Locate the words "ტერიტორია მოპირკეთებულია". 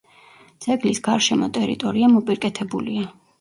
1.59-3.07